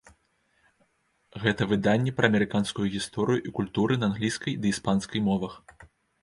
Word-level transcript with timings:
Гэта 1.43 1.67
выданні 1.73 2.13
пра 2.19 2.25
амерыканскую 2.33 2.87
гісторыю 2.95 3.39
і 3.51 3.53
культуры 3.61 3.99
на 4.01 4.11
англійскай 4.13 4.53
ды 4.65 4.73
іспанскай 4.75 5.19
мовах. 5.29 5.53